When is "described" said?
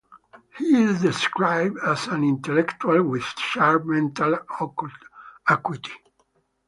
1.03-1.77